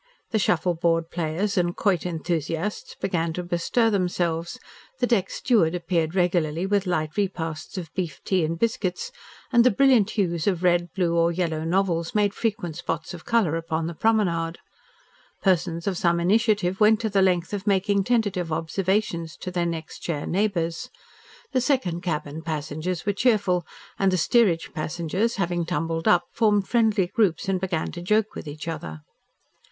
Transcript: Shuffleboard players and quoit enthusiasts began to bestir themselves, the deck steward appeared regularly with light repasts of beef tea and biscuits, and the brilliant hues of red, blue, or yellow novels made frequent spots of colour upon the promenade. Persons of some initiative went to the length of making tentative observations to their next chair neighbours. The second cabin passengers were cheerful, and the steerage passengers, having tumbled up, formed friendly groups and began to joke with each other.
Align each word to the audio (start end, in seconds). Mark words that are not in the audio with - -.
Shuffleboard 0.35 1.11
players 1.11 1.59
and 1.59 1.75
quoit 1.75 2.07
enthusiasts 2.07 2.95
began 2.99 3.33
to 3.33 3.43
bestir 3.43 3.91
themselves, 3.91 4.59
the 4.97 5.05
deck 5.05 5.29
steward 5.29 5.75
appeared 5.75 6.15
regularly 6.15 6.65
with 6.65 6.87
light 6.87 7.15
repasts 7.17 7.77
of 7.77 7.93
beef 7.93 8.19
tea 8.23 8.43
and 8.43 8.57
biscuits, 8.57 9.11
and 9.53 9.63
the 9.63 9.69
brilliant 9.69 10.09
hues 10.17 10.47
of 10.47 10.63
red, 10.63 10.91
blue, 10.95 11.15
or 11.15 11.31
yellow 11.31 11.63
novels 11.63 12.15
made 12.15 12.33
frequent 12.33 12.77
spots 12.77 13.13
of 13.13 13.25
colour 13.25 13.55
upon 13.57 13.85
the 13.85 13.93
promenade. 13.93 14.57
Persons 15.43 15.85
of 15.85 15.99
some 15.99 16.19
initiative 16.19 16.79
went 16.79 16.99
to 17.01 17.09
the 17.11 17.21
length 17.21 17.53
of 17.53 17.67
making 17.67 18.03
tentative 18.03 18.51
observations 18.51 19.37
to 19.37 19.51
their 19.51 19.67
next 19.67 19.99
chair 19.99 20.25
neighbours. 20.25 20.89
The 21.51 21.61
second 21.61 22.01
cabin 22.01 22.41
passengers 22.41 23.05
were 23.05 23.13
cheerful, 23.13 23.67
and 23.99 24.11
the 24.11 24.17
steerage 24.17 24.73
passengers, 24.73 25.35
having 25.35 25.63
tumbled 25.63 26.07
up, 26.07 26.23
formed 26.31 26.67
friendly 26.67 27.05
groups 27.05 27.47
and 27.47 27.61
began 27.61 27.91
to 27.91 28.01
joke 28.01 28.33
with 28.33 28.47
each 28.47 28.67
other. 28.67 29.01